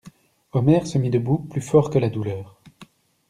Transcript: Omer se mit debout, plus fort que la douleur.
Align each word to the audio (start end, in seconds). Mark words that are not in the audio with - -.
Omer 0.53 0.87
se 0.87 0.97
mit 0.97 1.11
debout, 1.11 1.37
plus 1.47 1.61
fort 1.61 1.91
que 1.91 1.99
la 1.99 2.09
douleur. 2.09 2.59